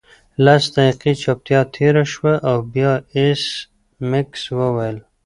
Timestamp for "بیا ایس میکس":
2.73-4.41